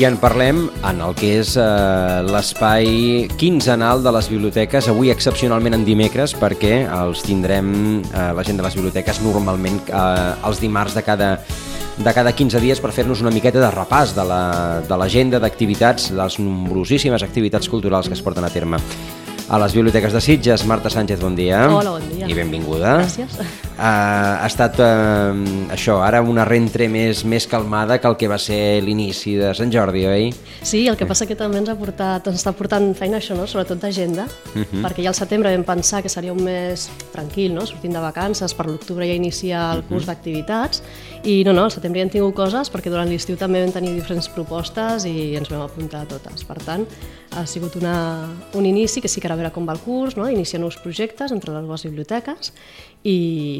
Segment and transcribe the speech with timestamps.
[0.00, 5.76] I en parlem en el que és eh, l'espai quinzenal de les biblioteques, avui excepcionalment
[5.76, 7.68] en dimecres, perquè els tindrem,
[8.00, 11.30] eh, la gent de les biblioteques, normalment eh, els dimarts de cada,
[12.00, 16.14] de cada 15 dies per fer-nos una miqueta de repàs de l'agenda la, de d'activitats,
[16.14, 18.80] de les nombrosíssimes activitats culturals que es porten a terme.
[19.50, 21.64] A les biblioteques de Sitges, Marta Sánchez, bon dia.
[21.74, 22.28] Hola, bon dia.
[22.30, 23.00] I benvinguda.
[23.00, 23.32] Gràcies.
[23.80, 25.32] Uh, ha estat uh,
[25.74, 29.72] això, ara una rentre més, més calmada que el que va ser l'inici de Sant
[29.74, 30.28] Jordi, oi?
[30.62, 33.48] Sí, el que passa que també ens, ha portat, ens està portant feina això, no?
[33.50, 34.66] sobretot d'agenda, uh Mhm.
[34.70, 34.82] -huh.
[34.86, 37.66] perquè ja al setembre vam pensar que seria un mes tranquil, no?
[37.66, 40.82] sortint de vacances, per l'octubre ja inicia el curs d'activitats,
[41.24, 43.92] i no, no, al setembre ja hem tingut coses, perquè durant l'estiu també vam tenir
[43.92, 46.46] diferents propostes i ens vam apuntar a totes.
[46.48, 46.86] Per tant,
[47.36, 47.94] ha sigut una,
[48.56, 50.30] un inici que sí que ara a veure com va el curs, no?
[50.32, 52.54] iniciar nous projectes entre les dues biblioteques
[53.04, 53.16] i,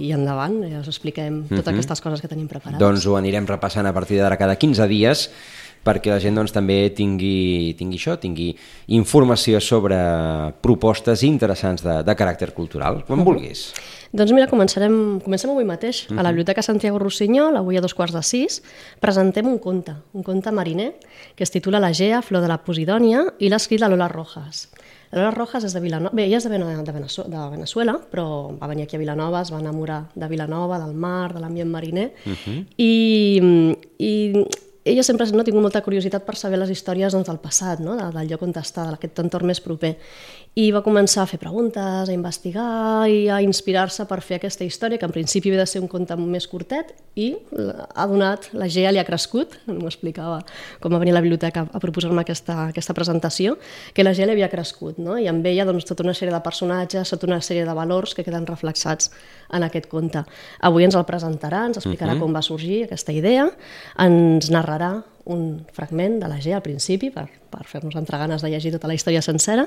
[0.08, 2.80] i endavant, ja us expliquem totes aquestes coses que tenim preparades.
[2.80, 5.28] Doncs ho anirem repassant a partir d'ara cada 15 dies
[5.86, 8.50] perquè la gent doncs, també tingui, tingui això, tingui
[8.96, 9.96] informació sobre
[10.64, 13.70] propostes interessants de, de caràcter cultural, quan vulguis.
[14.10, 16.02] Doncs mira, començarem, comencem avui mateix.
[16.10, 18.58] A la Biblioteca Santiago Rossinyol, avui a dos quarts de sis,
[19.00, 20.92] presentem un conte, un conte mariner,
[21.38, 24.66] que es titula La Gea, flor de la Posidònia, i l'ha escrit la Lola Rojas.
[25.12, 28.26] La Lola Rojas és de Vilanova, bé, ella és de, de, Venezuela, però
[28.58, 32.10] va venir aquí a Vilanova, es va enamorar de Vilanova, del mar, de l'ambient mariner,
[32.78, 32.90] i,
[33.98, 34.12] i
[34.90, 37.96] ella sempre no, ha tingut molta curiositat per saber les històries doncs, del passat, no?
[37.98, 39.94] de, del lloc on està, d'aquest entorn més proper.
[40.58, 44.98] I va començar a fer preguntes, a investigar i a inspirar-se per fer aquesta història,
[44.98, 47.28] que en principi havia de ser un conte més curtet, i
[47.94, 50.40] ha donat, la Gea li ha crescut, m'ho explicava
[50.82, 53.56] com va venir a la biblioteca a proposar-me aquesta, aquesta presentació,
[53.94, 55.14] que la Gea li havia crescut, no?
[55.18, 58.26] i amb ella doncs, tota una sèrie de personatges, tota una sèrie de valors que
[58.26, 59.12] queden reflexats
[59.54, 60.24] en aquest conte.
[60.66, 62.26] Avui ens el presentarà, ens explicarà uh -huh.
[62.26, 63.46] com va sorgir aquesta idea,
[63.98, 64.79] ens narrarà
[65.30, 68.88] un fragment de la G al principi per, per fer-nos entrar ganes de llegir tota
[68.90, 69.66] la història sencera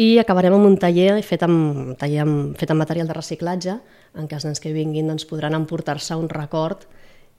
[0.00, 3.76] i acabarem amb un taller fet amb, taller amb, fet amb material de reciclatge
[4.14, 6.88] en què els nens que vinguin doncs, podran emportar-se un record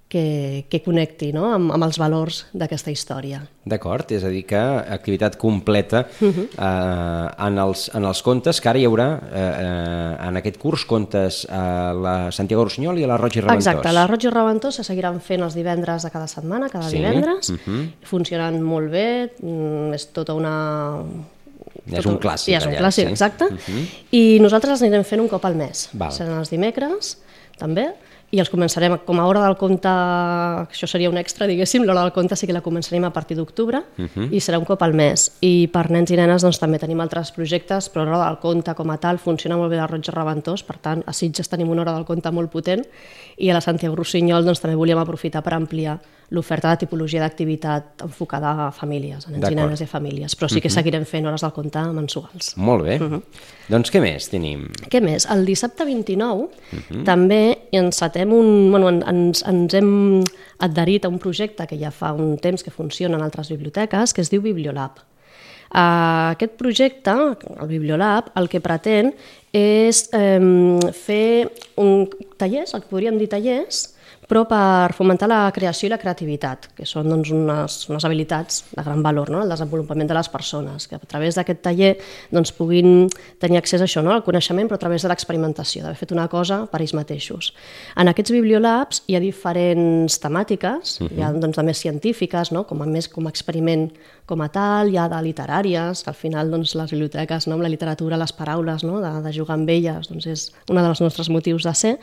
[0.08, 1.48] que, que connecti no?
[1.56, 3.42] amb, amb els valors d'aquesta història.
[3.66, 4.12] D'acord?
[4.14, 8.86] És a dir, que activitat completa eh, en, els, en els contes, que ara hi
[8.86, 11.64] haurà eh, eh, en aquest curs contes a
[11.98, 13.66] la Santiago Rossinyol i a la Roig i Reventós.
[13.66, 17.00] Exacte, la Roig i Reventós se seguiran fent els divendres de cada setmana, cada Sí,
[17.02, 17.50] divendres.
[17.50, 17.56] mhm.
[17.66, 17.90] Uh -huh.
[18.06, 21.02] Funcionen molt bé, mm, és tota una...
[21.90, 23.12] Ja és tota- un clàssic, Ja és un allà, clàssic, sí.
[23.12, 23.46] exacte.
[23.46, 23.88] Uh -huh.
[24.12, 25.90] I nosaltres els anirem fent un cop al mes.
[25.94, 26.12] Val.
[26.12, 27.18] Seran els dimecres,
[27.58, 27.94] també,
[28.36, 29.92] i els començarem, com a hora del conte,
[30.66, 33.82] això seria un extra, diguéssim, l'hora del conte sí que la començarem a partir d'octubre
[34.28, 35.30] i serà un cop al mes.
[35.46, 38.92] I per nens i nenes doncs, també tenim altres projectes, però l'hora del conte com
[38.92, 41.96] a tal funciona molt bé la Roig Reventós, per tant, a Sitges tenim una hora
[41.96, 42.84] del conte molt potent
[43.38, 46.00] i a la Santiago Rossinyol doncs, també volíem aprofitar per ampliar
[46.34, 50.50] l'oferta de tipologia d'activitat enfocada a famílies, a nens i nenes i a famílies, però
[50.50, 52.56] sí que seguirem fent hores del conte mensuals.
[52.58, 52.98] Molt bé.
[53.70, 54.66] Doncs què més tenim?
[54.90, 55.28] Què més?
[55.30, 56.48] El dissabte 29
[57.06, 57.42] també
[57.72, 58.72] encetem un...
[58.72, 60.24] Bueno, en- ens, ens hem
[60.60, 64.22] adherit a un projecte que ja fa un temps que funciona en altres biblioteques, que
[64.22, 65.04] es diu Bibliolab.
[65.76, 69.10] Uh, aquest projecte, el Bibliolab, el que pretén
[69.52, 71.50] és um, fer
[71.82, 72.06] un
[72.40, 73.95] tallers, el que podríem dir tallers,
[74.28, 78.84] però per fomentar la creació i la creativitat, que són doncs, unes, unes habilitats de
[78.84, 79.44] gran valor, no?
[79.44, 81.92] el desenvolupament de les persones, que a través d'aquest taller
[82.34, 83.08] doncs, puguin
[83.42, 84.14] tenir accés a això, no?
[84.14, 87.54] al coneixement, però a través de l'experimentació, d'haver fet una cosa per ells mateixos.
[87.96, 91.14] En aquests bibliolabs hi ha diferents temàtiques, uh -huh.
[91.18, 92.66] hi ha doncs, també científiques, no?
[92.66, 93.92] com a més com a experiment
[94.26, 97.56] com a tal, hi ha de literàries, que al final doncs, les biblioteques, no?
[97.58, 99.00] amb la literatura, les paraules, no?
[99.04, 101.96] de, de jugar amb elles, doncs és un dels nostres motius de ser,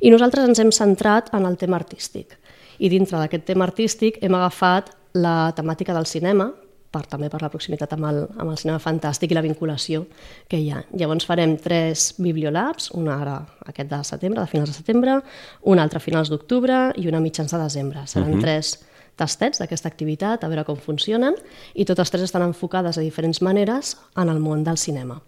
[0.00, 2.38] i nosaltres ens hem centrat en el tema artístic.
[2.78, 6.52] I dintre d'aquest tema artístic hem agafat la temàtica del cinema,
[6.94, 10.04] per, també per la proximitat amb el, amb el cinema fantàstic i la vinculació
[10.50, 10.84] que hi ha.
[10.94, 13.36] Llavors farem tres bibliolabs, una ara
[13.66, 15.18] aquest de setembre, de finals de setembre,
[15.70, 18.06] un altre a finals d'octubre i una mitjans de desembre.
[18.06, 18.46] Seran uh -huh.
[18.46, 18.76] tres
[19.16, 21.36] tastets d'aquesta activitat, a veure com funcionen,
[21.74, 25.20] i totes tres estan enfocades de diferents maneres en el món del cinema.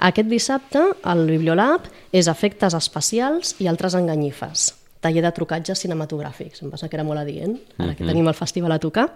[0.00, 4.72] Aquest dissabte, el Bibliolab és efectes especials i altres enganyifes
[5.04, 8.72] taller de trucatges cinematogràfics, em passa que era molt adient, ara que tenim el festival
[8.72, 9.10] a tocar.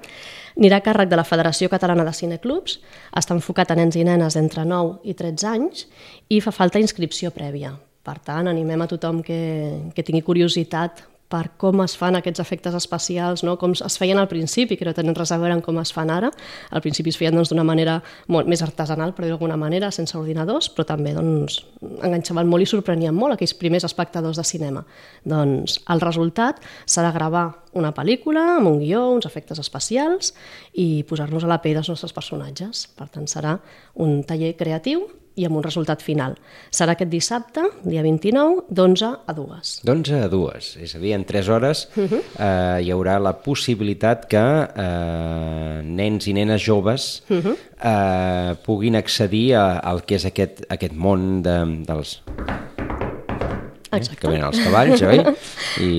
[0.58, 2.78] Anirà a càrrec de la Federació Catalana de Cineclubs,
[3.16, 5.87] està enfocat a nens i nenes d'entre 9 i 13 anys
[6.28, 7.72] i fa falta inscripció prèvia.
[8.05, 9.40] Per tant, animem a tothom que,
[9.94, 13.59] que tingui curiositat per com es fan aquests efectes especials, no?
[13.61, 16.11] com es feien al principi, que no tenen res a veure amb com es fan
[16.13, 16.31] ara.
[16.73, 17.99] Al principi es feien doncs, d'una doncs, manera
[18.33, 22.71] molt més artesanal, per dir d'alguna manera, sense ordinadors, però també doncs, enganxaven molt i
[22.71, 24.85] sorprenien molt aquells primers espectadors de cinema.
[25.29, 27.47] Doncs el resultat serà gravar
[27.79, 30.33] una pel·lícula amb un guió, uns efectes especials
[30.73, 32.87] i posar-nos a la pell dels nostres personatges.
[32.97, 33.59] Per tant, serà
[34.01, 35.05] un taller creatiu
[35.38, 36.37] i amb un resultat final.
[36.75, 39.75] Serà aquest dissabte, dia 29, d'11 a 2.
[39.87, 42.23] D'11 a 2, és a dir, en 3 hores uh -huh.
[42.38, 47.56] eh, hi haurà la possibilitat que eh, nens i nenes joves uh -huh.
[47.82, 52.23] eh, puguin accedir a, al que és aquest, aquest món de, dels
[53.90, 55.20] eh, que venen els cavalls, oi?
[55.87, 55.93] I,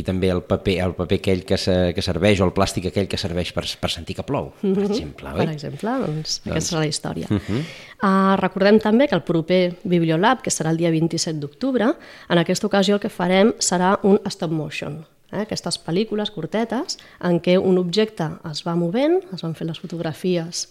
[0.00, 3.08] i també el paper, el paper aquell que, se, que serveix, o el plàstic aquell
[3.10, 4.90] que serveix per, per sentir que plou, per mm -hmm.
[4.90, 5.44] exemple, oi?
[5.44, 6.40] Per exemple, doncs, doncs...
[6.46, 7.26] aquesta és la història.
[7.30, 7.60] Mm -hmm.
[8.02, 11.94] uh, recordem també que el proper Bibliolab, que serà el dia 27 d'octubre,
[12.28, 17.40] en aquesta ocasió el que farem serà un stop motion, eh, aquestes pel·lícules curtetes en
[17.40, 20.68] què un objecte es va movent, es van fer les fotografies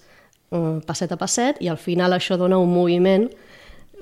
[0.51, 3.29] uh, passet a passet i al final això dona un moviment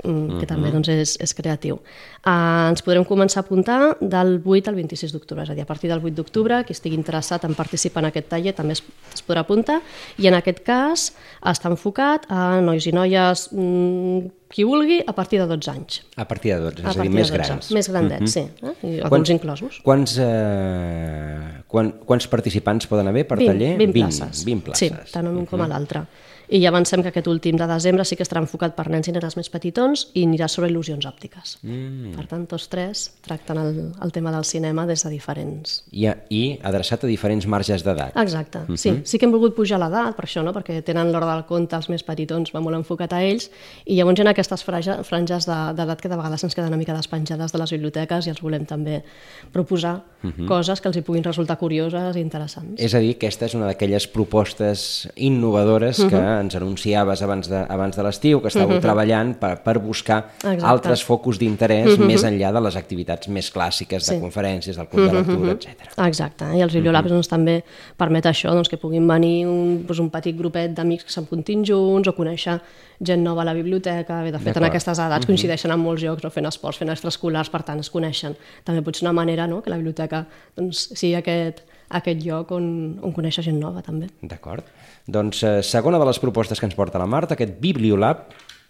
[0.04, 1.80] Mm, que també doncs, és, és creatiu.
[2.22, 5.70] Uh, ens podrem començar a apuntar del 8 al 26 d'octubre, és a dir, a
[5.70, 8.84] partir del 8 d'octubre, qui estigui interessat en participar en aquest taller també es,
[9.16, 9.80] es podrà apuntar,
[10.22, 11.08] i en aquest cas
[11.42, 16.00] està enfocat a nois i noies mm, qui vulgui, a partir de 12 anys.
[16.16, 17.74] A partir de 12, és a, dir, més grans.
[17.74, 18.78] Més grandets, mm -hmm.
[18.78, 18.94] sí, eh?
[19.00, 19.82] I alguns inclosos.
[19.84, 23.78] Quants, eh, quan, quants participants poden haver per 20, taller?
[23.78, 24.46] 20 places.
[24.46, 24.88] 20 places.
[24.88, 25.50] Sí, tant en un mm -hmm.
[25.50, 26.06] com a l'altre
[26.48, 29.14] i ja avancem que aquest últim de desembre sí que estarà enfocat per nens i
[29.16, 31.58] nenes més petitons i anirà sobre il·lusions òptiques.
[31.64, 32.14] Mm.
[32.16, 35.82] Per tant, tots tres tracten el, el tema del cinema des de diferents...
[35.92, 38.16] I, i adreçat a diferents marges d'edat.
[38.16, 38.78] Exacte, mm -hmm.
[38.78, 39.02] sí.
[39.04, 40.54] Sí que hem volgut pujar l'edat, per això, no?
[40.54, 43.50] perquè tenen l'hora del compte, els més petitons va molt enfocat a ells,
[43.86, 47.52] i llavors hi ha aquestes franges d'edat que de vegades ens queden una mica despenjades
[47.52, 49.04] de les biblioteques i els volem també
[49.52, 50.48] proposar mm -hmm.
[50.48, 52.80] coses que els hi puguin resultar curioses i interessants.
[52.82, 57.50] És a dir, aquesta és una d'aquelles propostes innovadores que mm -hmm ens anunciaves abans
[57.50, 58.78] de, abans de l'estiu, que estàveu mhm.
[58.78, 58.86] -huh.
[58.86, 60.66] treballant per, per buscar Exacte.
[60.66, 62.04] altres focus d'interès mhm.
[62.04, 62.08] -huh.
[62.08, 64.20] més enllà de les activitats més clàssiques de sí.
[64.20, 65.26] conferències, del club uh -huh.
[65.26, 66.08] de lectura, etc.
[66.08, 67.16] Exacte, i els bibliolabs uh -huh.
[67.16, 67.64] doncs, també
[67.98, 72.08] permet això, doncs, que puguin venir un, doncs, un petit grupet d'amics que s'apuntin junts
[72.08, 72.60] o conèixer
[73.00, 75.24] gent nova a la biblioteca, bé, de fet en aquestes edats mhm.
[75.24, 75.26] -huh.
[75.26, 76.30] coincideixen en molts llocs, no?
[76.30, 78.36] fent esports, fent extraescolars, per tant es coneixen.
[78.64, 79.62] També pot ser una manera no?
[79.62, 80.26] que la biblioteca
[80.56, 84.10] doncs, sigui aquest, aquest lloc on, on conèixer gent nova també.
[84.22, 84.64] D'acord.
[85.08, 88.28] Doncs eh, segona de les propostes que ens porta la Marta, aquest Bibliolab,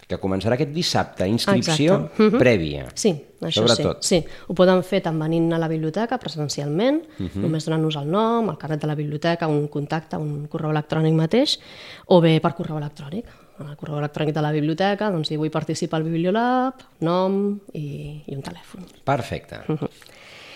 [0.08, 2.24] que començarà aquest dissabte, inscripció Exacte.
[2.24, 2.40] uh -huh.
[2.40, 2.86] prèvia.
[2.94, 3.12] Sí,
[3.42, 4.04] això Sobretot.
[4.04, 4.22] sí.
[4.22, 4.28] sí.
[4.48, 7.42] Ho poden fer tant venint a la biblioteca presencialment, uh -huh.
[7.42, 11.60] només donant-nos el nom, el carnet de la biblioteca, un contacte, un correu electrònic mateix,
[12.06, 13.26] o bé per correu electrònic.
[13.60, 18.22] En el correu electrònic de la biblioteca, doncs dir vull participar al Bibliolab, nom i,
[18.28, 18.86] i un telèfon.
[19.04, 19.56] Perfecte.
[19.68, 19.90] Uh -huh.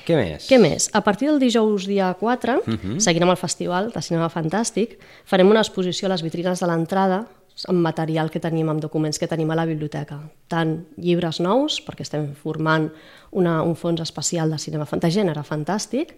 [0.05, 0.47] Què més?
[0.49, 0.89] Què més?
[0.97, 2.99] A partir del dijous dia 4, uh -huh.
[2.99, 7.27] seguint amb el Festival de Cinema Fantàstic, farem una exposició a les vitrines de l'entrada
[7.67, 10.19] amb material que tenim, amb documents que tenim a la biblioteca.
[10.47, 12.89] Tant llibres nous, perquè estem formant
[13.31, 16.15] una, un fons especial de cinema de gènere fantàstic,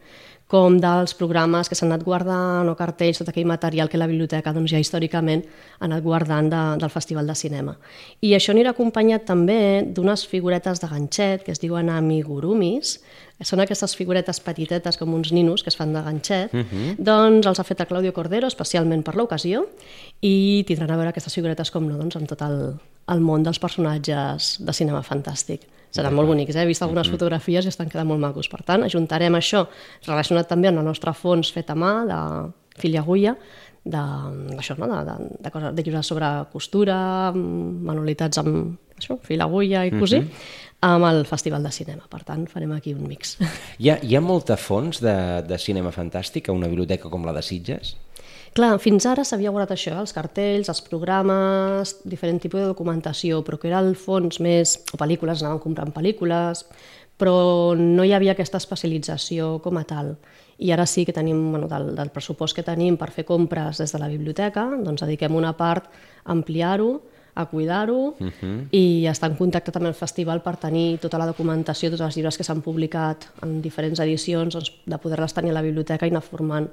[0.47, 4.53] com dels programes que s'han anat guardant o cartells, tot aquell material que la biblioteca
[4.53, 5.41] doncs, ja històricament
[5.79, 7.75] ha anat guardant de, del Festival de Cinema.
[8.21, 12.99] I això anirà acompanyat també d'unes figuretes de ganxet que es diuen amigurumis,
[13.43, 16.65] són aquestes figuretes petitetes com uns ninos que es fan de ganxet, uh mhm.
[16.71, 16.95] -huh.
[16.97, 19.65] doncs els ha fet a Claudio Cordero especialment per l'ocasió
[20.21, 23.59] i tindran a veure aquestes figuretes com no, doncs, en tot el, el món dels
[23.59, 25.61] personatges de cinema fantàstic.
[25.93, 26.63] Seran molt bonics, eh?
[26.63, 27.07] he vist algunes.
[27.07, 27.11] -huh.
[27.11, 28.49] fotografies i estan quedant molt macos.
[28.49, 29.67] Per tant, ajuntarem això
[30.07, 33.35] relacionat també amb el nostre fons fet a mà de fill i agulla,
[33.85, 33.97] de,
[34.57, 34.87] això, no?
[34.87, 39.95] de, de, de, coses, de llibres sobre costura, manualitats amb això, fil agulla i uh
[39.95, 40.03] mhm.
[40.03, 40.27] -huh
[40.83, 42.03] amb el Festival de Cinema.
[42.11, 43.37] Per tant, farem aquí un mix.
[43.79, 45.15] Hi ha, hi ha molta fons de,
[45.47, 47.95] de cinema fantàstic a una biblioteca com la de Sitges?
[48.53, 53.57] Clar, fins ara s'havia guardat això, els cartells, els programes, diferent tipus de documentació, però
[53.57, 54.75] que era el fons més...
[54.93, 56.61] o pel·lícules, anàvem comprant pel·lícules,
[57.17, 60.13] però no hi havia aquesta especialització com a tal.
[60.61, 63.93] I ara sí que tenim, bueno, del, del pressupost que tenim per fer compres des
[63.93, 66.91] de la biblioteca, doncs dediquem una part a ampliar-ho,
[67.33, 68.67] a cuidar-ho uh -huh.
[68.69, 72.15] i estar en contacte també amb el festival per tenir tota la documentació, tots els
[72.15, 76.09] llibres que s'han publicat en diferents edicions, doncs, de poder-les tenir a la biblioteca i
[76.09, 76.69] anar formant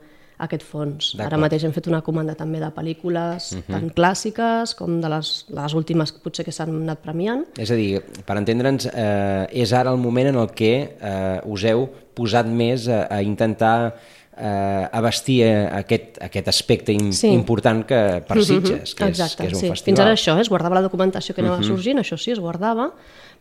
[0.47, 1.14] aquest fons.
[1.20, 3.73] Ara mateix hem fet una comanda també de pel·lícules uh -huh.
[3.75, 7.44] tant clàssiques com de les, les últimes potser que s'han anat premiant.
[7.59, 11.64] És a dir, per entendre'ns, eh, és ara el moment en el què eh, us
[11.64, 13.94] heu posat més a, a intentar
[14.40, 17.28] eh, abastir aquest, aquest aspecte in, sí.
[17.28, 19.73] important que per Sitges, que, Exacte, és, que és un sí.
[19.75, 19.85] festival.
[19.90, 21.75] Fins ara això, eh, es guardava la documentació que anava uh -huh.
[21.75, 22.90] sorgint, això sí, es guardava,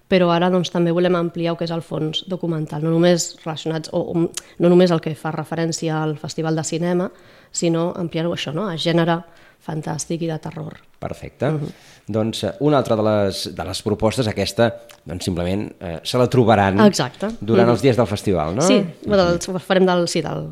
[0.10, 3.92] però ara doncs, també volem ampliar el que és el fons documental, no només relacionats,
[3.94, 4.14] o, o
[4.60, 7.12] no només el que fa referència al Festival de Cinema,
[7.52, 8.68] sinó ampliar-ho això, no?
[8.70, 9.22] a gènere
[9.66, 10.80] fantàstic i de terror.
[11.00, 11.50] Perfecte.
[11.50, 11.72] Uh -huh.
[12.08, 14.74] Doncs eh, una altra de les, de les propostes, aquesta,
[15.06, 17.28] doncs simplement eh, se la trobaran Exacte.
[17.40, 17.74] durant uh -huh.
[17.74, 18.62] els dies del festival, no?
[18.62, 19.60] Sí, uh -huh.
[19.60, 20.50] farem del, sí, del,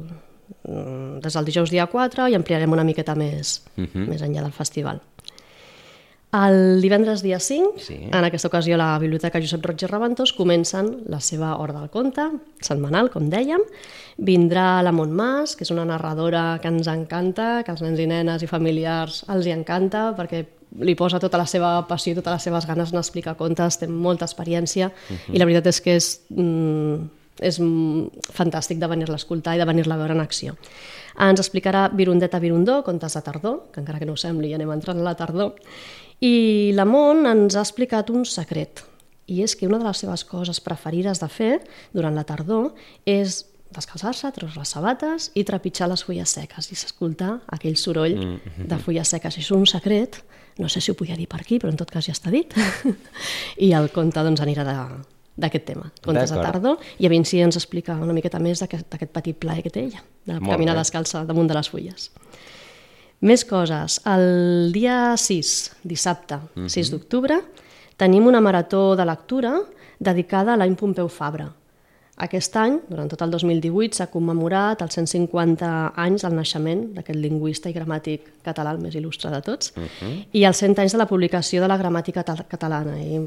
[0.64, 4.08] mm, des del dijous dia 4 i ampliarem una miqueta més, uh -huh.
[4.08, 5.02] més enllà del festival.
[6.36, 7.96] El divendres dia 5, sí.
[8.12, 12.25] en aquesta ocasió la Biblioteca Josep Roig i Reventós comencen la seva Hora del Conte,
[12.60, 13.63] setmanal, com dèiem.
[14.19, 18.43] Vindrà la Montmàs, que és una narradora que ens encanta, que els nens i nenes
[18.43, 20.43] i familiars els hi encanta, perquè
[20.84, 23.88] li posa tota la seva passió i totes les seves ganes en explicar contes, té
[23.88, 25.34] molta experiència, uh -huh.
[25.34, 27.60] i la veritat és que és, mm, és
[28.34, 30.57] fantàstic de venir-la a escoltar i de venir-la a veure en acció.
[31.17, 34.72] Ens explicarà Virundeta Virundó, contes de tardor, que encara que no ho sembli, ja anem
[34.72, 35.55] entrant a la tardor,
[36.24, 38.83] i la Mont ens ha explicat un secret,
[39.27, 41.53] i és que una de les seves coses preferides de fer
[41.93, 42.71] durant la tardor
[43.05, 43.43] és
[43.75, 48.67] descalçar-se, treure les sabates i trepitjar les fulles seques i escoltar aquell soroll mm -hmm.
[48.71, 49.38] de fulles seques.
[49.38, 50.24] És un secret,
[50.57, 52.53] no sé si ho podia dir per aquí, però en tot cas ja està dit.
[53.57, 54.63] I el conte doncs, anirà
[55.36, 59.38] d'aquest tema, contes de tardor, i a Vinci ens explica una miqueta més d'aquest petit
[59.38, 60.79] plaer que té ella, de Molt caminar bé.
[60.79, 62.12] descalça damunt de les fulles.
[63.19, 63.97] Més coses.
[64.05, 66.69] El dia 6, dissabte, mm -hmm.
[66.69, 67.41] 6 d'octubre,
[67.97, 69.62] tenim una marató de lectura
[70.00, 71.51] dedicada a l'any Pompeu Fabra.
[72.17, 75.67] Aquest any, durant tot el 2018, s'ha commemorat els 150
[76.01, 80.25] anys del naixement d'aquest lingüista i gramàtic català el més il·lustre de tots, uh -huh.
[80.33, 82.97] i els 100 anys de la publicació de la gramàtica catalana.
[82.97, 83.19] I,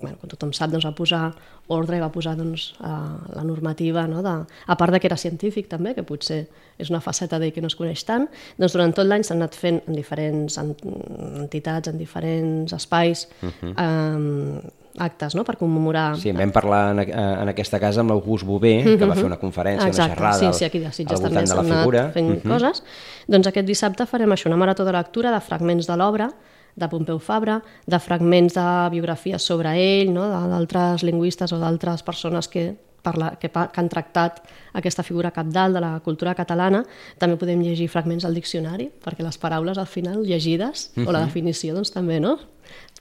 [0.00, 1.32] bueno, com tothom sap, doncs, va posar
[1.68, 4.22] ordre i va posar doncs, la normativa, no?
[4.22, 6.46] de, a part de que era científic també, que potser
[6.78, 9.54] és una faceta d'ell que no es coneix tant, doncs durant tot l'any s'han anat
[9.54, 13.74] fent en diferents entitats, en diferents espais, uh -huh.
[13.78, 15.44] eh, actes no?
[15.44, 16.14] per commemorar...
[16.20, 18.98] Sí, vam parlar en, en aquesta casa amb l'August Bové, mm -hmm.
[18.98, 21.54] que va fer una conferència, Exacte, una xerrada sí, sí, aquí de al voltant de
[21.54, 22.10] la figura.
[22.12, 22.48] fent mm -hmm.
[22.48, 22.82] coses.
[23.26, 26.30] Doncs aquest dissabte farem això, una marató de lectura de fragments de l'obra
[26.76, 30.28] de Pompeu Fabra, de fragments de biografies sobre ell, no?
[30.28, 32.76] d'altres lingüistes o d'altres persones que
[33.12, 34.40] la, que, que han tractat
[34.72, 36.84] aquesta figura capdalt de la cultura catalana,
[37.18, 41.08] també podem llegir fragments del diccionari, perquè les paraules al final llegides, uh -huh.
[41.08, 42.38] o la definició doncs també, no?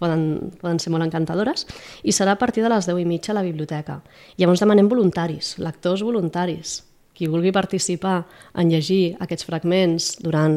[0.03, 1.67] Poden, poden ser molt encantadores,
[2.03, 4.01] i serà a partir de les 10 i mitja a la biblioteca.
[4.37, 6.81] Llavors demanem voluntaris, lectors voluntaris,
[7.13, 8.23] qui vulgui participar
[8.57, 10.55] en llegir aquests fragments durant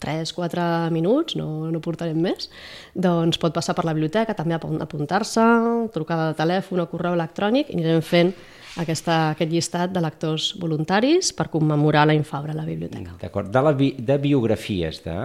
[0.00, 2.48] 3-4 minuts, no, no portarem més,
[2.96, 5.44] doncs pot passar per la biblioteca, també apuntar-se,
[5.92, 8.32] trucada de telèfon o correu electrònic, i anirem fent
[8.80, 13.18] aquesta, aquest llistat de lectors voluntaris per commemorar la Infabra a la biblioteca.
[13.20, 13.52] D'acord.
[13.52, 15.18] De, la bi de biografies de...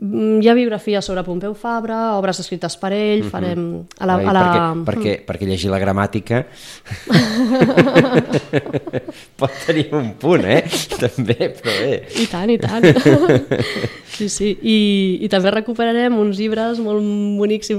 [0.00, 3.30] Mm, hi ha biografies sobre Pompeu Fabra, obres escrites per ell, mm -hmm.
[3.30, 3.84] farem...
[3.98, 4.74] A la, Ai, a la...
[4.84, 6.42] Perquè, perquè, perquè llegir la gramàtica
[9.36, 10.64] pot tenir un punt, eh?
[10.98, 12.02] També, però bé.
[12.16, 12.84] I tant, i tant.
[14.16, 14.58] sí, sí.
[14.62, 17.02] I, I també recuperarem uns llibres molt
[17.38, 17.74] bonics i,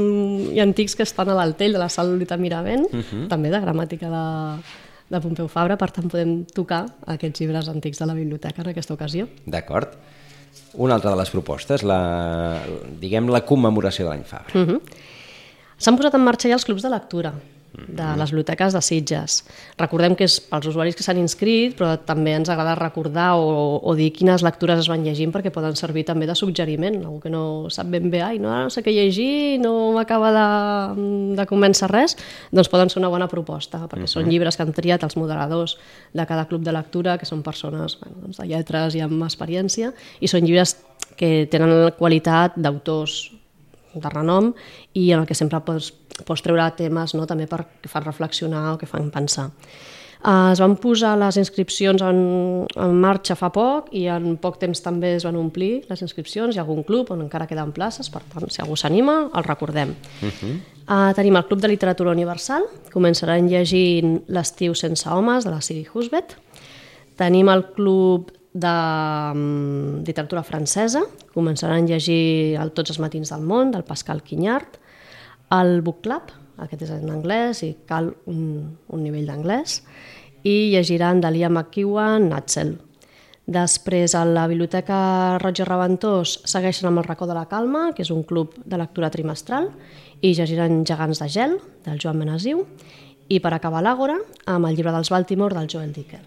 [0.53, 3.27] i antics que estan a l'Altell de la Sal Lolita Miravent, mm -hmm.
[3.27, 4.25] també de gramàtica de,
[5.09, 8.93] de Pompeu Fabra, per tant podem tocar aquests llibres antics de la biblioteca en aquesta
[8.93, 9.27] ocasió.
[9.45, 9.89] D'acord.
[10.73, 12.61] Una altra de les propostes, la,
[12.99, 14.53] diguem la commemoració de l'any Fabra.
[14.53, 14.75] Uh mhm.
[14.75, 14.81] -huh.
[15.77, 17.33] S'han posat en marxa ja els clubs de lectura
[17.73, 19.39] de les biblioteques de Sitges.
[19.79, 23.95] Recordem que és pels usuaris que s'han inscrit, però també ens agrada recordar o, o
[23.97, 27.01] dir quines lectures es van llegint perquè poden servir també de suggeriment.
[27.01, 30.47] Algú que no sap ben bé, ai, no, no sé què llegir, no m'acaba de,
[31.39, 32.17] de convèncer res,
[32.53, 34.21] doncs poden ser una bona proposta, perquè uh -huh.
[34.21, 35.77] són llibres que han triat els moderadors
[36.13, 39.93] de cada club de lectura, que són persones bueno, doncs de lletres i amb experiència,
[40.19, 40.77] i són llibres
[41.17, 43.31] que tenen qualitat d'autors
[43.95, 44.53] de renom
[44.93, 45.91] i en el que sempre pots,
[46.25, 47.27] pots treure temes no?
[47.29, 49.49] també per, que fan reflexionar o que fan pensar.
[50.23, 52.19] Uh, es van posar les inscripcions en,
[52.79, 56.55] en marxa fa poc i en poc temps també es van omplir les inscripcions.
[56.55, 59.91] Hi ha algun club on encara queden places, per tant, si algú s'anima, el recordem.
[60.21, 60.53] Uh -huh.
[60.87, 65.85] uh, tenim el Club de Literatura Universal, començaran llegint L'estiu sense homes, de la Siri
[65.93, 66.37] Husbet.
[67.17, 68.73] Tenim el Club de
[69.33, 71.01] um, literatura francesa,
[71.33, 74.77] començaran a llegir el Tots els matins del món, del Pascal Quinyard,
[75.57, 76.31] el Book Club,
[76.61, 79.81] aquest és en anglès i cal un, un nivell d'anglès,
[80.45, 82.75] i llegiran Dalia McEwan, Natzel.
[83.43, 88.11] Després, a la Biblioteca i Reventós segueixen amb el Racó de la Calma, que és
[88.11, 89.71] un club de lectura trimestral,
[90.21, 92.63] i llegiran Gegants de gel, del Joan Benasiu,
[93.27, 94.15] i per acabar l'Àgora,
[94.47, 96.21] amb el llibre dels Baltimore, del Joel Dicker.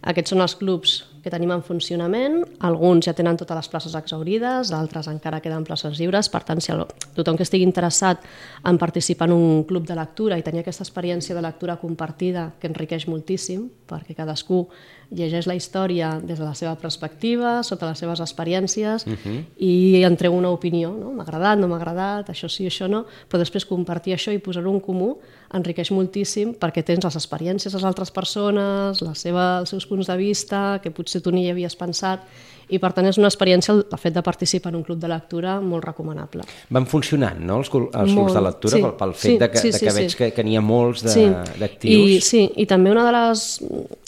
[0.00, 4.70] Aquests són els clubs que tenim en funcionament, alguns ja tenen totes les places exaurides,
[4.72, 6.72] d'altres encara queden places lliures, per tant, si
[7.16, 8.22] tothom que estigui interessat
[8.64, 12.70] en participar en un club de lectura i tenir aquesta experiència de lectura compartida que
[12.70, 14.66] enriqueix moltíssim, perquè cadascú
[15.10, 19.44] llegeix la història des de la seva perspectiva, sota les seves experiències, uh -huh.
[19.58, 21.10] i en treu una opinió, no?
[21.10, 24.70] m'ha agradat, no m'ha agradat, això sí, això no, però després compartir això i posar-ho
[24.70, 25.18] en comú
[25.52, 30.06] enriqueix moltíssim perquè tens les experiències de les altres persones, la seva, els seus punts
[30.06, 32.22] de vista, que potser tu ni hi havies pensat,
[32.70, 35.56] i per tant és una experiència, el fet de participar en un club de lectura,
[35.60, 36.44] molt recomanable.
[36.70, 39.58] Van funcionant, no?, els, els clubs de lectura, sí, pel, pel fet sí, de que,
[39.58, 39.98] sí, de sí, que sí.
[40.04, 41.26] veig que, que n'hi ha molts Sí.
[41.58, 42.14] d'actius.
[42.14, 43.46] I, sí, i també una de les,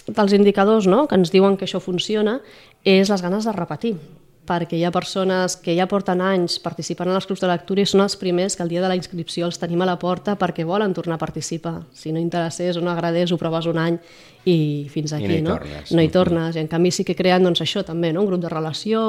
[0.07, 2.39] dels indicadors no, que ens diuen que això funciona
[2.85, 3.97] és les ganes de repetir
[4.47, 7.87] perquè hi ha persones que ja porten anys participant en els clubs de lectura i
[7.87, 10.67] són els primers que el dia de la inscripció els tenim a la porta perquè
[10.67, 11.77] volen tornar a participar.
[11.95, 14.01] Si no interessés o no agradés, ho proves un any
[14.45, 15.55] i fins aquí, no hi no?
[15.55, 15.93] tornes.
[15.95, 16.59] No hi tornes.
[16.59, 18.27] I en canvi sí que creen doncs, això també, no?
[18.27, 19.05] un grup de relació,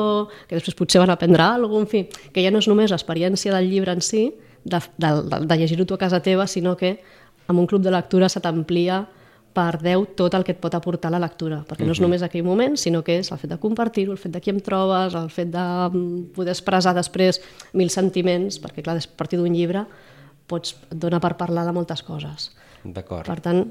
[0.48, 3.56] que després potser van aprendre alguna cosa, en fi, que ja no és només l'experiència
[3.58, 4.28] del llibre en si,
[4.64, 7.00] de, de, de, de llegir-ho tu a casa teva, sinó que
[7.48, 9.02] amb un club de lectura se t'amplia
[9.54, 12.46] per 10 tot el que et pot aportar la lectura, perquè no és només aquell
[12.46, 15.30] moment, sinó que és el fet de compartir-ho, el fet de qui em trobes, el
[15.34, 17.40] fet de mm, poder expressar després
[17.78, 19.86] mil sentiments, perquè clar, a partir d'un llibre
[20.50, 22.52] pots, et dona per parlar de moltes coses.
[22.84, 23.30] D'acord.
[23.30, 23.64] Per tant,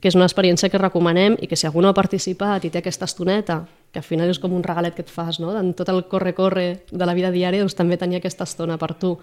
[0.00, 2.80] que és una experiència que recomanem i que si algú no ha participat i té
[2.80, 3.60] aquesta estoneta,
[3.92, 5.52] que al final és com un regalet que et fas, no?
[5.58, 9.16] en tot el corre-corre de la vida diària, doncs també tenir aquesta estona per tu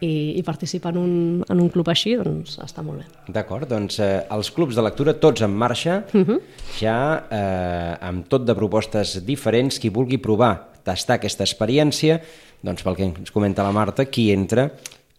[0.00, 3.04] i, i participar en un, en un club així, doncs està molt bé.
[3.32, 6.24] D'acord, doncs eh, els clubs de lectura tots en marxa, uh Mhm.
[6.30, 6.40] -huh.
[6.80, 12.20] ja eh, amb tot de propostes diferents, qui vulgui provar, tastar aquesta experiència,
[12.62, 14.70] doncs pel que ens comenta la Marta, qui entra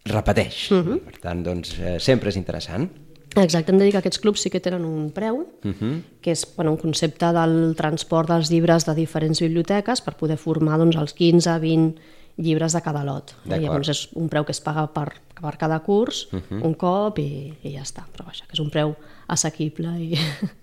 [0.04, 0.70] repeteix.
[0.70, 0.88] Uh Mhm.
[0.92, 0.98] -huh.
[1.00, 2.90] Per tant, doncs eh, sempre és interessant.
[3.34, 6.02] Exacte, hem de dir que aquests clubs sí que tenen un preu, uh -huh.
[6.20, 10.76] que és bueno, un concepte del transport dels llibres de diferents biblioteques per poder formar
[10.78, 11.94] doncs, els 15-20
[12.36, 13.34] llibres de cada lot.
[13.46, 15.08] I llavors és un preu que es paga per,
[15.38, 16.62] per cada curs, uh -huh.
[16.64, 18.04] un cop i, i ja està.
[18.12, 18.94] Però vaja, que és un preu
[19.26, 19.88] assequible.
[20.00, 20.18] I,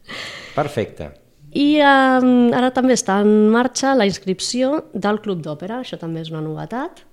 [0.55, 1.11] Perfecte.
[1.51, 6.29] I eh, ara també està en marxa la inscripció del Club d'Òpera, això també és
[6.29, 7.05] una novetat.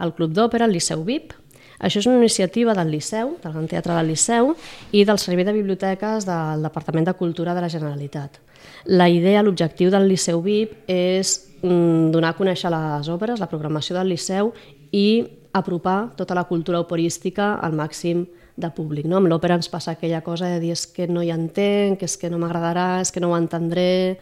[0.00, 1.32] El Club d'Òpera, el Liceu VIP,
[1.78, 4.54] això és una iniciativa del Liceu, del Gran Teatre del Liceu,
[4.92, 8.40] i del Servei de Biblioteques del Departament de Cultura de la Generalitat.
[8.84, 14.12] La idea, l'objectiu del Liceu VIP és donar a conèixer les òperes, la programació del
[14.12, 14.52] Liceu
[14.92, 18.26] i apropar tota la cultura operística al màxim
[18.58, 19.06] de públic.
[19.06, 19.18] No?
[19.18, 22.30] Amb l'òpera ens passa aquella cosa de dir és que no hi entenc, és que
[22.30, 24.18] no m'agradarà, és que no ho entendré,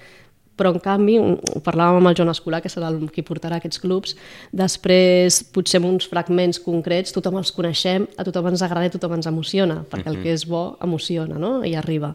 [0.56, 3.80] però en canvi, ho parlàvem amb el Joan Escolà, que serà el qui portarà aquests
[3.82, 4.14] clubs,
[4.56, 9.18] després potser amb uns fragments concrets, tothom els coneixem, a tothom ens agrada i tothom
[9.18, 11.58] ens emociona, perquè el que és bo emociona no?
[11.66, 12.14] i arriba.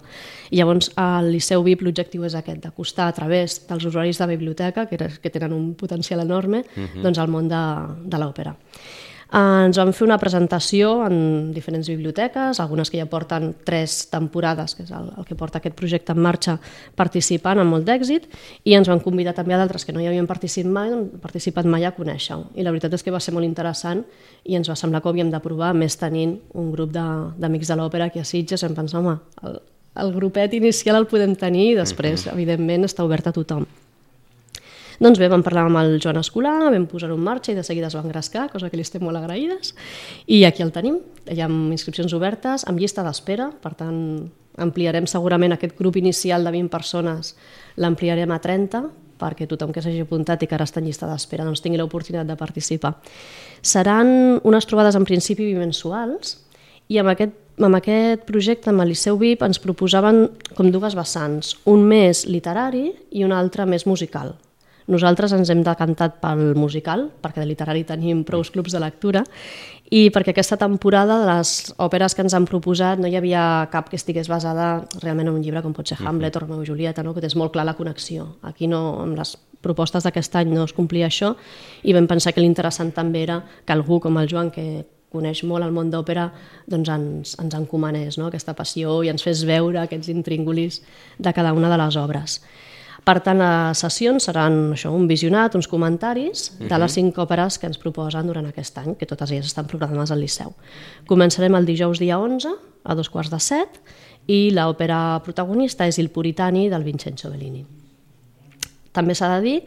[0.49, 4.87] I llavors al Liceu VIP l'objectiu és aquest, d'acostar a través dels usuaris de biblioteca,
[4.89, 6.65] que, que tenen un potencial enorme,
[6.97, 7.63] doncs al món de,
[8.09, 8.57] de l'òpera.
[9.31, 14.83] Ens vam fer una presentació en diferents biblioteques, algunes que ja porten tres temporades, que
[14.83, 16.57] és el, el que porta aquest projecte en marxa,
[16.99, 18.25] participant amb molt d'èxit,
[18.67, 21.69] i ens van convidar també a d'altres que no hi havien participat mai, doncs, participat
[21.71, 22.49] mai a conèixer-ho.
[22.59, 24.03] I la veritat és que va ser molt interessant
[24.43, 27.07] i ens va semblar que ho havíem de provar, més tenint un grup de-
[27.39, 29.15] d'amics de, de l'òpera aquí a Sitges, vam pensar, home,
[29.47, 29.61] el,
[29.95, 33.63] el grupet inicial el podem tenir i després, evidentment, està obert a tothom.
[35.01, 37.87] Doncs bé, vam parlar amb el Joan Escolà, vam posar-ho en marxa i de seguida
[37.87, 39.71] es va engrescar, cosa que li estem molt agraïdes.
[40.29, 43.97] I aquí el tenim, hi ha inscripcions obertes, amb llista d'espera, per tant
[44.61, 47.31] ampliarem segurament aquest grup inicial de 20 persones,
[47.81, 48.83] l'ampliarem a 30,
[49.23, 52.29] perquè tothom que s'hagi apuntat i que ara està en llista d'espera doncs tingui l'oportunitat
[52.29, 52.93] de participar.
[53.65, 56.37] Seran unes trobades en principi bimensuals
[56.93, 61.55] i amb aquest, amb aquest projecte, amb el Liceu VIP, ens proposaven com dues vessants,
[61.65, 64.35] un més literari i un altre més musical.
[64.87, 69.21] Nosaltres ens hem decantat pel musical, perquè de literari tenim prou clubs de lectura,
[69.91, 73.89] i perquè aquesta temporada de les òperes que ens han proposat no hi havia cap
[73.91, 77.03] que estigués basada realment en un llibre com pot ser Hamlet o Romeo i Julieta,
[77.03, 77.13] no?
[77.13, 78.37] que és molt clar la connexió.
[78.47, 81.35] Aquí no, amb les propostes d'aquest any no es complia això
[81.83, 85.67] i vam pensar que l'interessant també era que algú com el Joan, que coneix molt
[85.67, 86.29] el món d'òpera,
[86.71, 88.31] doncs ens, ens encomanés no?
[88.31, 90.79] aquesta passió i ens fes veure aquests intríngulis
[91.19, 92.39] de cada una de les obres.
[93.01, 97.65] Per tant, les sessions seran això, un visionat, uns comentaris de les cinc òperes que
[97.65, 100.53] ens proposen durant aquest any, que totes elles estan programades al Liceu.
[101.09, 102.53] Començarem el dijous dia 11,
[102.85, 103.79] a dos quarts de set,
[104.29, 107.65] i l'òpera protagonista és Il Puritani, del Vincenzo Bellini.
[108.93, 109.57] També s'ha de dir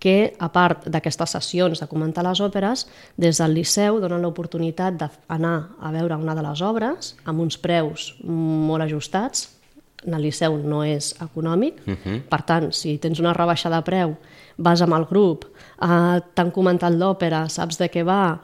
[0.00, 2.86] que, a part d'aquestes sessions de comentar les òperes,
[3.20, 8.14] des del Liceu donen l'oportunitat d'anar a veure una de les obres amb uns preus
[8.24, 9.59] molt ajustats,
[10.06, 12.20] en el Liceu no és econòmic, uh -huh.
[12.28, 14.16] per tant, si tens una rebaixa de preu,
[14.56, 15.44] vas amb el grup,
[15.82, 18.40] eh, t'han comentat l'òpera, saps de què va,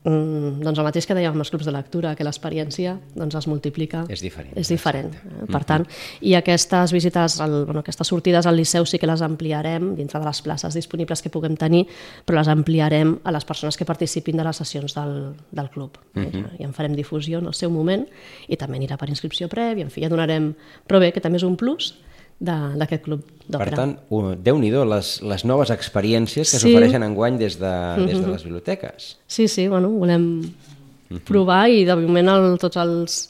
[0.00, 3.46] Mm, doncs el mateix que dèiem amb els clubs de lectura, que l'experiència doncs, es
[3.50, 4.06] multiplica.
[4.08, 4.54] És diferent.
[4.56, 5.10] És diferent.
[5.12, 5.48] Eh?
[5.52, 5.84] Per tant,
[6.24, 10.24] i aquestes visites, al, bueno, aquestes sortides al Liceu sí que les ampliarem dintre de
[10.24, 11.84] les places disponibles que puguem tenir,
[12.24, 15.98] però les ampliarem a les persones que participin de les sessions del, del club.
[16.14, 16.46] Uh -huh.
[16.58, 18.06] I en farem difusió en el seu moment
[18.48, 20.54] i també anirà per inscripció prèvia, en fi, ja donarem...
[20.88, 21.94] Però bé, que també és un plus,
[22.40, 23.68] d'aquest club d'òpera.
[23.68, 23.94] Per tant,
[24.40, 27.08] déu-n'hi-do les, les noves experiències que s'ofereixen sí.
[27.10, 28.32] enguany des de, des de mm-hmm.
[28.32, 29.10] les biblioteques.
[29.28, 31.26] Sí, sí, bueno, volem mm-hmm.
[31.28, 33.20] provar i de moment el, tots els,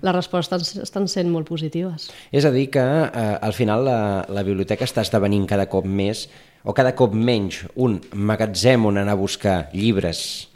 [0.00, 2.08] les respostes estan sent molt positives.
[2.32, 4.00] És a dir que eh, al final la,
[4.32, 6.26] la biblioteca està esdevenint cada cop més
[6.64, 10.48] o cada cop menys un magatzem on anar a buscar llibres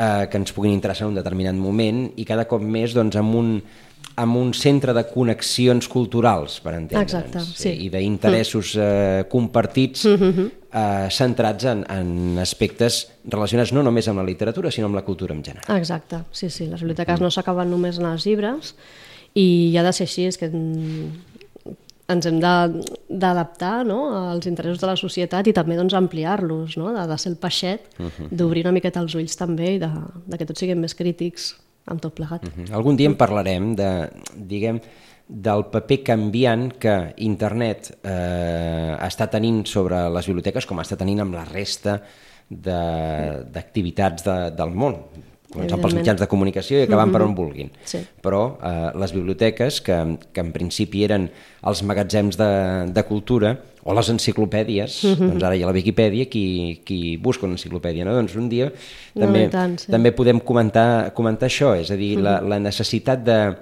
[0.00, 3.38] eh, que ens puguin interessar en un determinat moment i cada cop més doncs, amb
[3.38, 3.54] un
[4.20, 7.72] amb un centre de connexions culturals, per entendre'ns, Exacte, sí.
[7.86, 8.82] i d'interessos mm.
[8.84, 10.50] eh, compartits mm -hmm.
[10.72, 15.34] eh, centrats en, en aspectes relacionats no només amb la literatura, sinó amb la cultura
[15.34, 15.78] en general.
[15.78, 16.66] Exacte, sí, sí.
[16.66, 17.22] Les biblioteques mm.
[17.22, 18.74] no s'acaben només en els llibres
[19.34, 20.50] i ha de ser així, és que
[22.10, 26.92] ens hem d'adaptar no, als interessos de la societat i també doncs, ampliar-los, no?
[26.92, 28.28] de, de ser el peixet, uh -huh.
[28.30, 29.90] d'obrir una miqueta els ulls també i de,
[30.26, 31.54] de que tots siguem més crítics
[31.86, 32.44] amb tot plegat.
[32.44, 32.74] Uh -huh.
[32.74, 34.80] Algun dia en parlarem de, diguem,
[35.26, 41.34] del paper canviant que internet eh, està tenint sobre les biblioteques com està tenint amb
[41.34, 42.00] la resta
[42.50, 44.96] d'activitats de, de, del món
[45.50, 47.18] començant pels mitjans de comunicació i acabant mm -hmm.
[47.18, 47.70] per on vulguin.
[47.84, 47.98] Sí.
[48.22, 51.30] Però eh, les biblioteques, que, que en principi eren
[51.62, 55.30] els magatzems de, de cultura, o les enciclopèdies, mm -hmm.
[55.30, 58.14] doncs ara hi ha la Viquipèdia, qui, qui busca una enciclopèdia, no?
[58.14, 58.72] Doncs un dia
[59.14, 59.90] també, no, tant, sí.
[59.90, 62.24] també podem comentar, comentar això, és a dir, mm -hmm.
[62.24, 63.56] la, la necessitat de,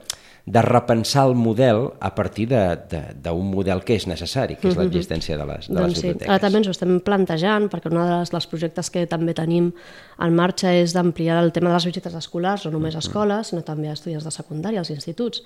[0.50, 4.82] de repensar el model a partir d'un model que és necessari, que és -hmm.
[4.82, 6.26] l'existència de les, de doncs les biblioteques.
[6.26, 6.30] Sí.
[6.30, 9.72] Ara també ens ho estem plantejant, perquè un dels, dels projectes que també tenim
[10.18, 13.62] en marxa és d'ampliar el tema de les visites escolars, no només a escoles, sinó
[13.62, 15.42] també a estudiants de secundària, als instituts.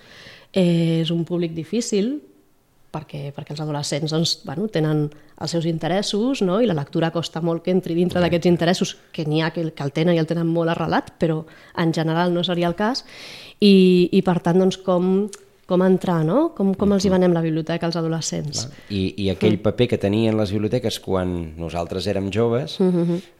[0.52, 2.20] Eh, és un públic difícil,
[2.92, 5.06] perquè, perquè els adolescents doncs, bueno, tenen
[5.42, 6.60] els seus interessos no?
[6.60, 9.84] i la lectura costa molt que entri dintre d'aquests interessos, que n'hi ha que, que
[9.86, 11.42] el tenen i el tenen molt arrelat, però
[11.80, 13.04] en general no seria el cas,
[13.60, 15.28] i, i per tant doncs, com,
[15.68, 16.50] com entrar, no?
[16.56, 18.66] com, com els hi venem la biblioteca als adolescents.
[18.90, 22.76] I, I aquell paper que tenien les biblioteques quan nosaltres érem joves,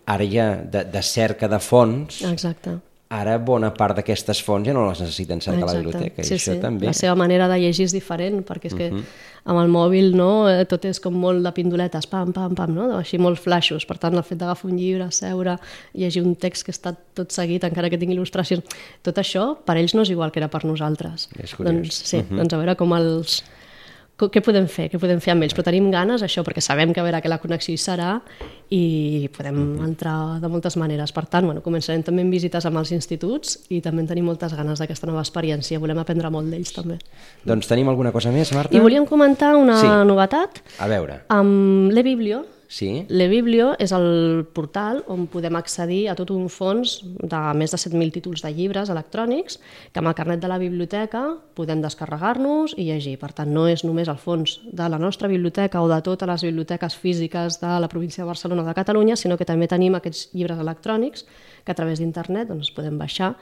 [0.07, 2.81] ara ja de, de cerca de fons, Exacte
[3.13, 5.71] ara bona part d'aquestes fonts ja no les necessiten cercar Exacte.
[5.71, 6.25] a la biblioteca.
[6.25, 6.63] Sí, això sí.
[6.63, 6.89] també...
[6.89, 9.01] La seva manera de llegir és diferent, perquè és que uh mhm.
[9.03, 9.51] -huh.
[9.53, 12.97] amb el mòbil no, eh, tot és com molt de pindoletes, pam, pam, pam, no?
[12.97, 13.85] així molt flaixos.
[13.87, 15.59] Per tant, el fet d'agafar un llibre, seure,
[15.93, 18.63] llegir un text que està tot seguit, encara que tingui il·lustracions,
[19.03, 21.29] tot això per ells no és igual que era per nosaltres.
[21.39, 21.75] És curiós.
[21.75, 22.33] Doncs sí, uh mhm.
[22.33, 22.37] -huh.
[22.39, 23.43] doncs a veure com els
[24.19, 24.89] què podem fer?
[24.93, 25.55] Què podem fer amb ells?
[25.57, 28.21] Però tenim ganes, això, perquè sabem que a veure que la connexió hi serà
[28.71, 29.85] i podem mm -hmm.
[29.85, 31.13] entrar de moltes maneres.
[31.13, 34.79] Per tant, bueno, començarem també amb visites amb els instituts i també tenim moltes ganes
[34.79, 35.79] d'aquesta nova experiència.
[35.79, 36.99] Volem aprendre molt d'ells, també.
[37.45, 38.77] Doncs tenim alguna cosa més, Marta?
[38.77, 39.87] I volíem comentar una sí.
[39.87, 40.63] novetat.
[40.79, 41.23] A veure.
[41.29, 43.03] Amb l'e-biblio, Sí.
[43.13, 48.15] L'eBiblio és el portal on podem accedir a tot un fons de més de 7.000
[48.15, 49.59] títols de llibres electrònics
[49.93, 51.21] que amb el carnet de la biblioteca
[51.53, 53.19] podem descarregar-nos i llegir.
[53.21, 56.49] Per tant, no és només el fons de la nostra biblioteca o de totes les
[56.49, 60.31] biblioteques físiques de la província de Barcelona o de Catalunya, sinó que també tenim aquests
[60.33, 61.27] llibres electrònics
[61.67, 63.35] que a través d'internet doncs, podem baixar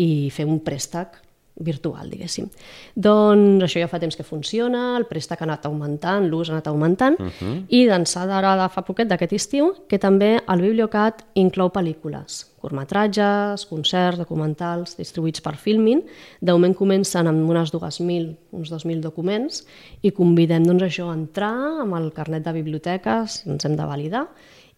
[0.00, 1.20] i fer un préstec
[1.60, 2.48] virtual, diguéssim.
[2.96, 6.70] Doncs això ja fa temps que funciona, el préstec ha anat augmentant, l'ús ha anat
[6.72, 7.64] augmentant, uh -huh.
[7.68, 13.66] i d'ençà d'ara de fa poquet d'aquest estiu, que també el Bibliocat inclou pel·lícules, curtmetratges,
[13.66, 16.02] concerts, documentals, distribuïts per Filmin.
[16.40, 19.66] De moment comencen amb unes 2.000, uns 2.000 documents,
[20.02, 24.26] i convidem doncs, això a entrar amb el carnet de biblioteques, ens hem de validar,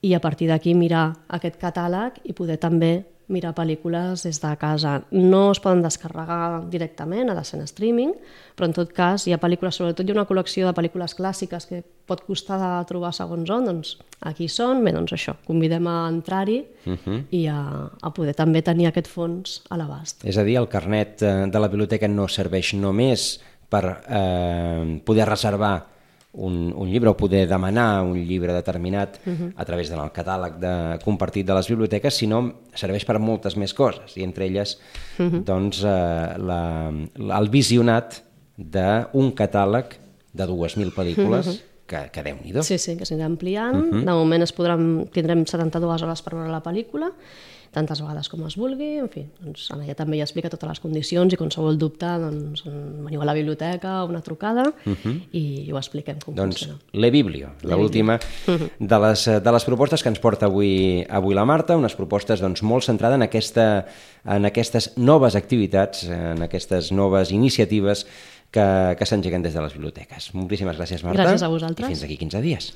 [0.02, 4.98] i a partir d'aquí mirar aquest catàleg i poder també mirar pel·lícules des de casa.
[5.10, 8.14] No es poden descarregar directament, ha de ser en streaming,
[8.56, 11.68] però en tot cas hi ha pel·lícules, sobretot hi ha una col·lecció de pel·lícules clàssiques
[11.68, 13.94] que pot costar de trobar segons on, doncs
[14.28, 16.98] aquí són, bé, doncs això, convidem a entrar-hi uh mhm.
[17.04, 17.22] -huh.
[17.30, 20.24] i a, a poder també tenir aquest fons a l'abast.
[20.24, 25.26] És a dir, el carnet eh, de la biblioteca no serveix només per eh, poder
[25.26, 25.91] reservar
[26.32, 29.52] un, un llibre o poder demanar un llibre determinat uh -huh.
[29.56, 34.16] a través del catàleg de, compartit de les biblioteques, sinó serveix per moltes més coses,
[34.16, 34.78] i entre elles
[35.18, 35.44] uh -huh.
[35.44, 36.92] doncs, eh, la,
[37.38, 38.22] el visionat
[38.56, 39.84] d'un catàleg
[40.32, 41.60] de 2.000 pel·lícules uh -huh.
[41.86, 43.76] que, que déu nhi Sí, sí, que s'anirà ampliant.
[43.76, 44.04] Uh -huh.
[44.04, 47.12] De moment es podran, tindrem 72 hores per veure la pel·lícula,
[47.72, 51.32] tantes vegades com es vulgui, en fi, doncs allà també ja explica totes les condicions
[51.32, 55.14] i qualsevol dubte, doncs veniu a la biblioteca o una trucada uh -huh.
[55.32, 56.78] i, i ho expliquem com doncs, funciona.
[56.92, 58.18] Le Biblio, l'última
[58.78, 62.62] de, les, de les propostes que ens porta avui, avui la Marta, unes propostes doncs,
[62.62, 63.86] molt centrades en, aquesta,
[64.24, 68.06] en aquestes noves activitats, en aquestes noves iniciatives
[68.52, 70.34] que, que s'engeguen des de les biblioteques.
[70.34, 71.22] Moltíssimes gràcies, Marta.
[71.22, 71.88] Gràcies a vosaltres.
[71.88, 72.72] I fins aquí 15 dies.